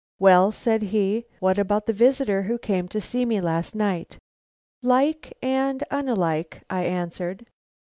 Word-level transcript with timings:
"Well," 0.17 0.51
said 0.51 0.81
he, 0.81 1.25
"what 1.41 1.59
about 1.59 1.85
the 1.85 1.93
visitor 1.93 2.41
who 2.41 2.57
came 2.57 2.87
to 2.87 2.99
see 2.99 3.23
me 3.23 3.39
last 3.39 3.75
night?" 3.75 4.17
"Like 4.81 5.37
and 5.43 5.83
unlike," 5.91 6.63
I 6.71 6.85
answered. 6.85 7.45